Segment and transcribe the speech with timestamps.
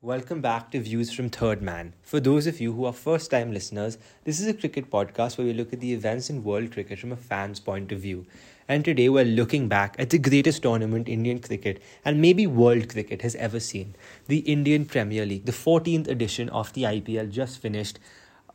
[0.00, 1.92] Welcome back to Views from Third Man.
[2.02, 5.46] For those of you who are first time listeners, this is a cricket podcast where
[5.48, 8.24] we look at the events in world cricket from a fan's point of view.
[8.68, 13.22] And today we're looking back at the greatest tournament Indian cricket and maybe world cricket
[13.22, 13.96] has ever seen
[14.28, 17.98] the Indian Premier League, the 14th edition of the IPL just finished.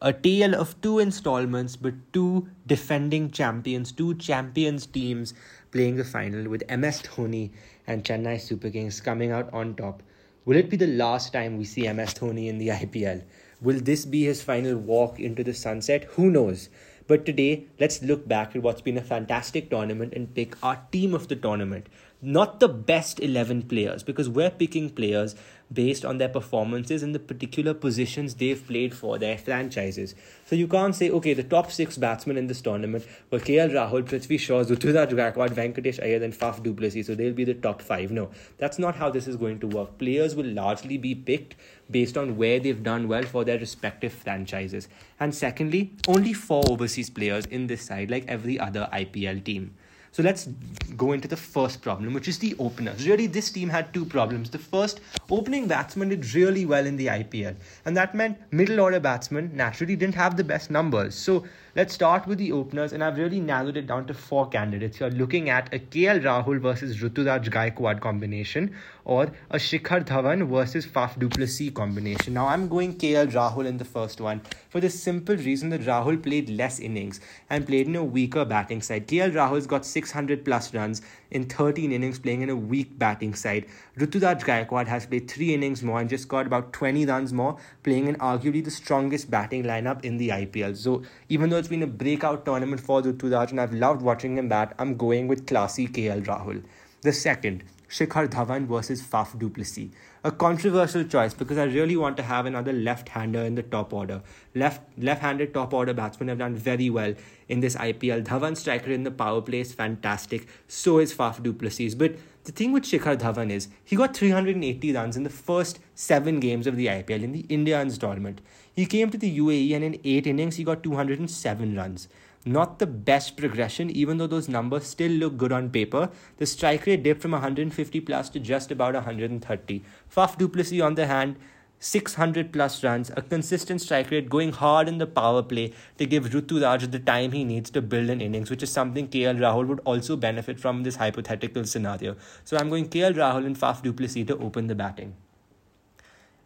[0.00, 5.34] A tale of two installments, but two defending champions, two champions teams
[5.72, 7.50] playing the final with MS Dhoni
[7.88, 10.04] and Chennai Super Kings coming out on top.
[10.44, 13.22] Will it be the last time we see MS Dhoni in the IPL?
[13.60, 16.02] Will this be his final walk into the sunset?
[16.16, 16.68] Who knows?
[17.06, 21.14] But today, let's look back at what's been a fantastic tournament and pick our team
[21.14, 21.86] of the tournament.
[22.24, 25.34] Not the best 11 players, because we're picking players
[25.72, 30.14] based on their performances in the particular positions they've played for their franchises.
[30.46, 34.04] So you can't say, okay, the top six batsmen in this tournament were KL Rahul,
[34.04, 37.82] Prithvi Shaw, Ruturaj Gaikwad, Venkatesh Iyer, and Faf du Plessis, so they'll be the top
[37.82, 38.12] five.
[38.12, 39.98] No, that's not how this is going to work.
[39.98, 41.56] Players will largely be picked
[41.90, 44.86] based on where they've done well for their respective franchises.
[45.18, 49.74] And secondly, only four overseas players in this side, like every other IPL team.
[50.12, 50.46] So let's
[50.94, 53.08] go into the first problem, which is the openers.
[53.08, 54.50] Really, this team had two problems.
[54.50, 59.00] The first, opening batsmen did really well in the IPL, and that meant middle order
[59.00, 61.14] batsmen naturally didn't have the best numbers.
[61.14, 65.00] So let's start with the openers, and I've really narrowed it down to four candidates.
[65.00, 70.86] You're looking at a KL Rahul versus Ruturaj Gaikwad combination, or a Shikhar Dhawan versus
[70.86, 72.34] Faf du Plessis combination.
[72.34, 76.22] Now, I'm going KL Rahul in the first one for the simple reason that Rahul
[76.22, 79.08] played less innings and played in a weaker batting side.
[79.08, 83.66] KL Rahul's got 600 plus runs in 13 innings playing in a weak batting side.
[83.98, 88.06] Ruturaj Gaikwad has played 3 innings more and just got about 20 runs more playing
[88.08, 90.76] in arguably the strongest batting lineup in the IPL.
[90.76, 94.48] So even though it's been a breakout tournament for Ruturaj and I've loved watching him
[94.48, 96.64] bat, I'm going with classy KL Rahul.
[97.02, 99.90] The second, Shikhar Dhawan versus Faf du Plessis.
[100.24, 104.22] A controversial choice because I really want to have another left-hander in the top order.
[104.56, 107.14] Left left-handed top order batsmen have done very well
[107.48, 108.24] in this IPL.
[108.24, 110.48] Dhawan striker in the power play is fantastic.
[110.66, 111.94] So is Faf du Plessis.
[111.94, 116.40] But the thing with Shikhar Dhawan is he got 380 runs in the first seven
[116.40, 118.40] games of the IPL in the India installment.
[118.74, 122.08] He came to the UAE and in eight innings he got 207 runs.
[122.44, 126.10] Not the best progression, even though those numbers still look good on paper.
[126.38, 129.82] The strike rate dipped from 150 plus to just about 130.
[130.12, 131.36] Faf du Plessis, on the hand,
[131.84, 136.26] 600 plus runs, a consistent strike rate, going hard in the power play to give
[136.26, 139.80] Ruturaj the time he needs to build an innings, which is something KL Rahul would
[139.80, 142.14] also benefit from this hypothetical scenario.
[142.44, 145.16] So I'm going KL Rahul and Faf du Plessis to open the batting.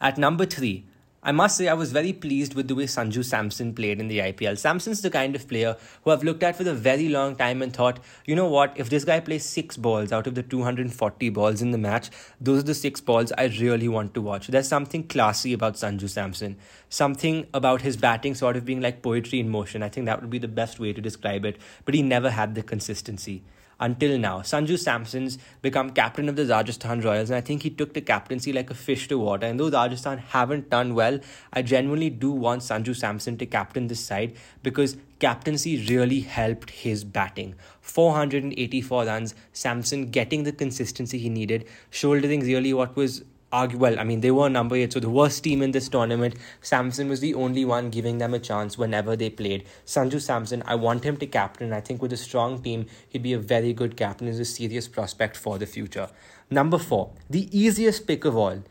[0.00, 0.86] At number three,
[1.26, 4.20] I must say I was very pleased with the way Sanju Samson played in the
[4.20, 4.56] IPL.
[4.56, 7.72] Samson's the kind of player who I've looked at for a very long time and
[7.72, 11.62] thought, you know what, if this guy plays six balls out of the 240 balls
[11.62, 12.10] in the match,
[12.40, 14.46] those are the six balls I really want to watch.
[14.46, 16.58] There's something classy about Sanju Samson,
[16.90, 19.82] something about his batting sort of being like poetry in motion.
[19.82, 22.54] I think that would be the best way to describe it, but he never had
[22.54, 23.42] the consistency
[23.78, 24.40] until now.
[24.40, 28.52] Sanju Samson's become captain of the Rajasthan Royals, and I think he took the captaincy
[28.52, 29.46] like a fish to water.
[29.46, 31.18] And though Rajasthan haven't done well,
[31.52, 37.04] I genuinely do want Sanju Samson to captain this side because captaincy really helped his
[37.04, 37.54] batting.
[37.80, 44.04] 484 runs, Samson getting the consistency he needed, shouldering really what was argue well, I
[44.04, 46.34] mean, they were number eight, so the worst team in this tournament.
[46.60, 49.64] Samson was the only one giving them a chance whenever they played.
[49.86, 51.72] Sanju Samson, I want him to captain.
[51.72, 54.26] I think with a strong team, he'd be a very good captain.
[54.26, 56.08] He's a serious prospect for the future.
[56.50, 58.62] Number four, the easiest pick of all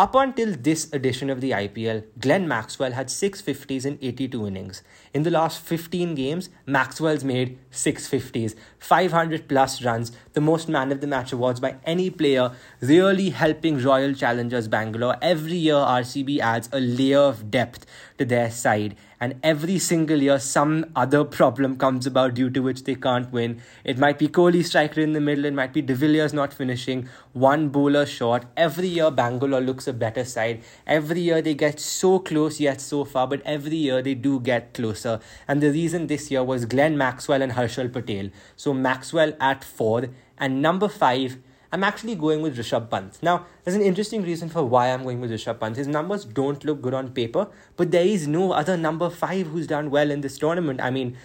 [0.00, 4.82] up until this edition of the IPL, Glenn Maxwell had 650s in 82 innings.
[5.12, 11.02] In the last 15 games, Maxwell's made 650s, 500 plus runs, the most man of
[11.02, 15.18] the match awards by any player, really helping Royal Challengers Bangalore.
[15.20, 17.84] Every year, RCB adds a layer of depth
[18.20, 22.84] to their side and every single year some other problem comes about due to which
[22.84, 23.60] they can't win.
[23.84, 27.08] It might be Kohli striker in the middle, it might be De Villiers not finishing,
[27.32, 28.44] one bowler short.
[28.56, 30.62] Every year Bangalore looks a better side.
[30.86, 34.74] Every year they get so close yet so far, but every year they do get
[34.74, 35.20] closer.
[35.48, 38.30] And the reason this year was Glenn Maxwell and Harshal Patel.
[38.56, 40.08] So Maxwell at four
[40.38, 41.38] and number five
[41.72, 43.16] I'm actually going with Rishabh Pant.
[43.22, 45.76] Now, there's an interesting reason for why I'm going with Rishabh Pant.
[45.76, 47.46] His numbers don't look good on paper,
[47.76, 50.80] but there is no other number five who's done well in this tournament.
[50.80, 51.16] I mean,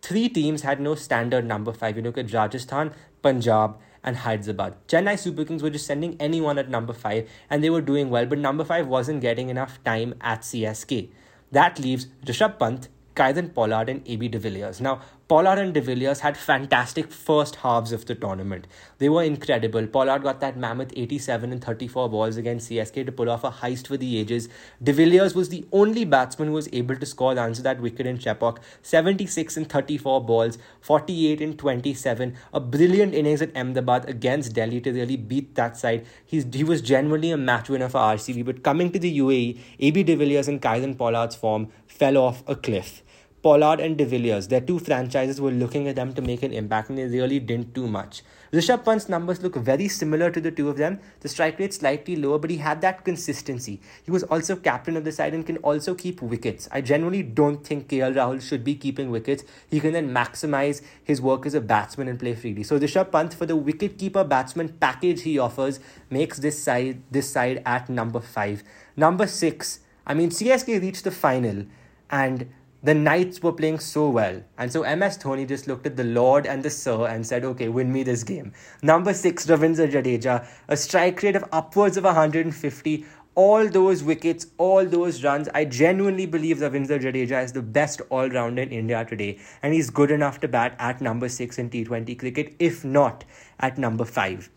[0.00, 1.96] three teams had no standard number five.
[1.96, 4.74] You look at Rajasthan, Punjab, and Hyderabad.
[4.86, 8.26] Chennai Super Kings were just sending anyone at number five, and they were doing well,
[8.26, 11.10] but number five wasn't getting enough time at CSK.
[11.50, 12.88] That leaves Rishabh Pant,
[13.20, 14.80] Kieron Pollard, and AB de Villiers.
[14.80, 18.66] Now, Pollard and De Villiers had fantastic first halves of the tournament.
[18.98, 19.86] They were incredible.
[19.86, 23.86] Pollard got that mammoth 87 and 34 balls against CSK to pull off a heist
[23.86, 24.48] for the ages.
[24.82, 28.06] De Villiers was the only batsman who was able to score the answer that wicket
[28.06, 28.58] in Chepauk.
[28.82, 32.34] 76 and 34 balls, 48 and 27.
[32.52, 36.06] A brilliant innings at Ahmedabad against Delhi to really beat that side.
[36.24, 40.02] He's, he was genuinely a match winner for RCB, but coming to the UAE, AB
[40.02, 43.04] de Villiers and Kieron Pollard's form fell off a cliff.
[43.42, 46.90] Pollard and De Villiers, their two franchises were looking at them to make an impact
[46.90, 48.22] and they really didn't do much.
[48.52, 50.98] Rishabh Pant's numbers look very similar to the two of them.
[51.20, 53.80] The strike rate slightly lower, but he had that consistency.
[54.04, 56.68] He was also captain of the side and can also keep wickets.
[56.70, 59.44] I generally don't think KL Rahul should be keeping wickets.
[59.70, 62.64] He can then maximize his work as a batsman and play freely.
[62.64, 67.62] So Rishabh Pant, for the wicket-keeper batsman package he offers, makes this side this side
[67.64, 68.64] at number five.
[68.96, 71.64] Number six, I mean CSK reached the final
[72.10, 72.50] and
[72.82, 74.42] the Knights were playing so well.
[74.56, 77.68] And so MS Dhoni just looked at the Lord and the Sir and said, okay,
[77.68, 78.52] win me this game.
[78.82, 83.04] Number six, Ravindra Jadeja, a strike rate of upwards of 150.
[83.34, 85.48] All those wickets, all those runs.
[85.54, 89.38] I genuinely believe Ravindra Jadeja is the best all rounder in India today.
[89.62, 93.24] And he's good enough to bat at number six in T20 cricket, if not
[93.60, 94.50] at number five.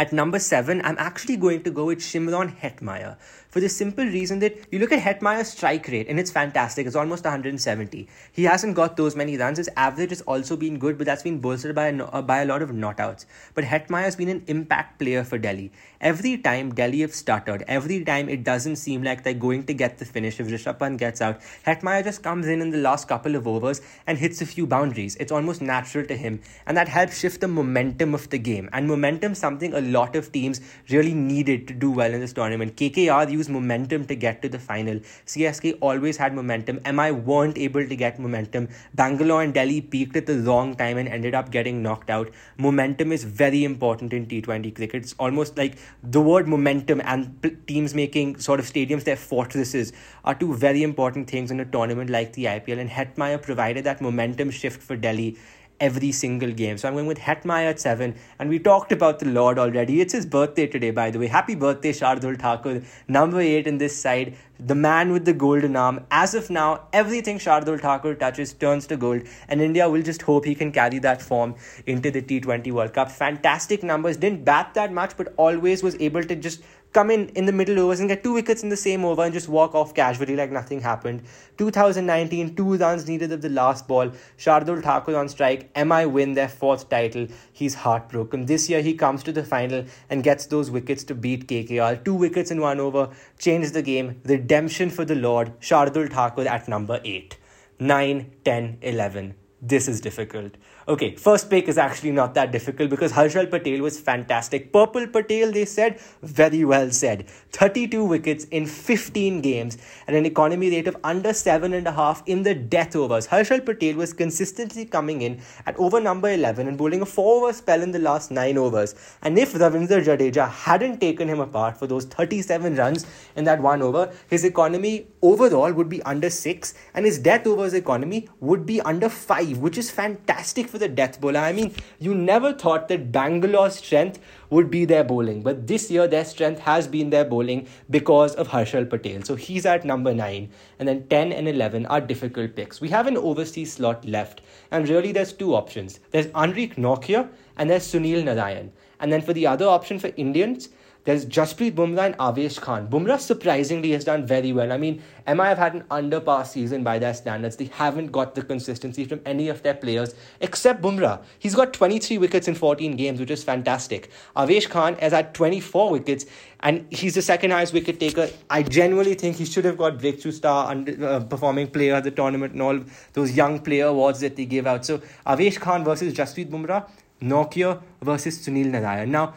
[0.00, 3.18] At number seven, I'm actually going to go with Shimron Hetmyer
[3.50, 6.86] for the simple reason that you look at Hetmyer's strike rate and it's fantastic.
[6.86, 8.08] It's almost 170.
[8.32, 9.58] He hasn't got those many runs.
[9.58, 12.62] His average has also been good, but that's been bolstered by a, by a lot
[12.62, 13.26] of not outs.
[13.54, 15.70] But Hetmyer's been an impact player for Delhi.
[16.00, 19.98] Every time Delhi have stuttered, every time it doesn't seem like they're going to get
[19.98, 23.36] the finish if Rishabh Pant gets out, Hetmyer just comes in in the last couple
[23.36, 25.16] of overs and hits a few boundaries.
[25.16, 28.70] It's almost natural to him, and that helps shift the momentum of the game.
[28.72, 32.76] And momentum something a lot of teams really needed to do well in this tournament.
[32.76, 35.00] KKR used momentum to get to the final.
[35.26, 36.80] CSK always had momentum.
[36.90, 38.68] MI weren't able to get momentum.
[38.94, 42.30] Bangalore and Delhi peaked at the wrong time and ended up getting knocked out.
[42.56, 45.02] Momentum is very important in T20 cricket.
[45.02, 49.92] It's almost like the word momentum and teams making sort of stadiums their fortresses
[50.24, 52.78] are two very important things in a tournament like the IPL.
[52.78, 55.36] And Hetmyer provided that momentum shift for Delhi
[55.80, 56.78] every single game.
[56.78, 58.14] So I'm going with Hetmyer at 7.
[58.38, 60.00] And we talked about the Lord already.
[60.00, 61.26] It's his birthday today, by the way.
[61.26, 62.82] Happy birthday, Shardul Thakur.
[63.08, 64.36] Number 8 in this side.
[64.58, 66.04] The man with the golden arm.
[66.10, 69.22] As of now, everything Shardul Thakur touches turns to gold.
[69.48, 71.54] And India will just hope he can carry that form
[71.86, 73.10] into the T20 World Cup.
[73.10, 74.18] Fantastic numbers.
[74.18, 76.62] Didn't bat that much, but always was able to just
[76.92, 79.32] come in in the middle overs and get two wickets in the same over and
[79.32, 81.22] just walk off casually like nothing happened.
[81.58, 84.10] 2019, two runs needed of the last ball.
[84.38, 85.70] Shardul Thakur on strike.
[85.76, 87.26] MI win their fourth title.
[87.52, 88.46] He's heartbroken.
[88.46, 92.04] This year he comes to the final and gets those wickets to beat KKR.
[92.04, 93.10] Two wickets in one over.
[93.38, 94.20] Change the game.
[94.24, 95.58] Redemption for the Lord.
[95.60, 97.36] Shardul Thakur at number 8.
[97.78, 99.34] 9, 10, 11.
[99.62, 100.54] This is difficult.
[100.88, 104.72] Okay, first pick is actually not that difficult because Harshal Patel was fantastic.
[104.72, 107.28] Purple Patel, they said, very well said.
[107.52, 112.96] 32 wickets in 15 games and an economy rate of under 7.5 in the death
[112.96, 113.26] overs.
[113.26, 117.52] Harshal Patel was consistently coming in at over number 11 and bowling a 4 over
[117.52, 118.94] spell in the last 9 overs.
[119.20, 123.06] And if Ravindra Jadeja hadn't taken him apart for those 37 runs
[123.36, 127.74] in that one over, his economy overall would be under 6 and his death overs
[127.74, 131.40] economy would be under 5, which is fantastic for the death bowler.
[131.40, 134.18] I mean, you never thought that Bangalore's strength
[134.50, 138.48] would be their bowling, but this year their strength has been their bowling because of
[138.48, 139.22] Harshal Patel.
[139.22, 142.80] So he's at number 9, and then 10 and 11 are difficult picks.
[142.80, 144.40] We have an overseas slot left,
[144.72, 148.70] and really there's two options there's Anrich Nortje and there's Sunil Narine.
[149.00, 150.68] And then for the other option for Indians,
[151.04, 152.86] there's Jasprit Bumrah and Avesh Khan.
[152.86, 154.70] Bumrah surprisingly has done very well.
[154.70, 157.56] I mean, MI have had an underpass season by their standards.
[157.56, 161.22] They haven't got the consistency from any of their players except Bumrah.
[161.38, 164.10] He's got 23 wickets in 14 games, which is fantastic.
[164.36, 166.26] Avesh Khan has had 24 wickets
[166.60, 168.28] and he's the second highest wicket taker.
[168.50, 172.10] I genuinely think he should have got breakthrough star under, uh, performing player at the
[172.10, 172.78] tournament and all
[173.14, 174.84] those young player awards that they give out.
[174.84, 176.86] So Avesh Khan versus Jasprit Bumrah,
[177.20, 179.08] Nortje versus Sunil Narine.
[179.08, 179.34] Now,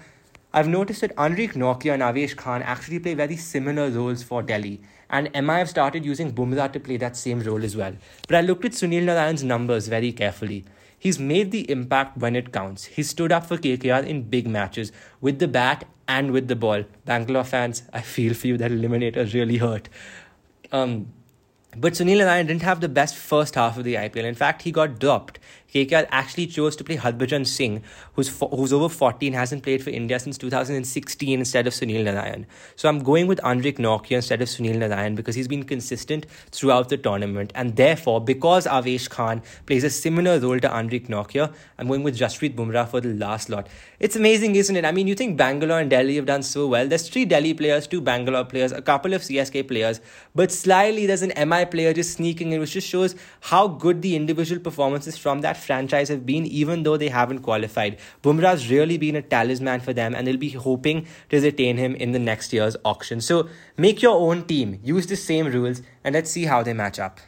[0.53, 4.81] I've noticed that Anrich Nortje and Avesh Khan actually play very similar roles for Delhi,
[5.09, 7.93] and MI have started using Bumrah to play that same role as well.
[8.27, 10.63] But I looked at Sunil Narine's numbers very carefully.
[10.97, 12.85] He's made the impact when it counts.
[12.85, 16.85] He stood up for KKR in big matches with the bat and with the ball.
[17.03, 19.89] Bangalore fans, I feel for you that eliminator really hurt.
[20.71, 21.07] Um,
[21.75, 24.23] but Sunil Narine didn't have the best first half of the IPL.
[24.23, 25.39] In fact, he got dropped.
[25.73, 27.81] KKR actually chose to play Harbhajan Singh,
[28.13, 32.45] who's who's over 14, hasn't played for India since 2016 instead of Sunil Narine.
[32.75, 36.89] So I'm going with Anrich Nortje instead of Sunil Narine because he's been consistent throughout
[36.89, 41.87] the tournament, and therefore because Avesh Khan plays a similar role to Anrich Nortje, I'm
[41.87, 43.67] going with Jasprit Bumrah for the last lot.
[43.99, 44.85] It's amazing, isn't it?
[44.85, 46.87] I mean, you think Bangalore and Delhi have done so well.
[46.87, 50.01] There's three Delhi players, two Bangalore players, a couple of CSK players,
[50.35, 54.15] but slyly there's an MI player just sneaking in, which just shows how good the
[54.15, 57.97] individual performances from that franchise have been, even though they haven't qualified.
[58.21, 62.11] Bumrah's really been a talisman for them, and they'll be hoping to retain him in
[62.11, 63.21] the next year's auction.
[63.21, 66.99] So make your own team, use the same rules, and let's see how they match
[66.99, 67.19] up.